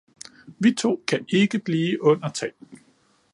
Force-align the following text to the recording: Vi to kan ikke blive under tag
Vi 0.59 0.73
to 0.73 1.03
kan 1.07 1.25
ikke 1.29 1.59
blive 1.59 2.01
under 2.01 2.29
tag 2.29 2.51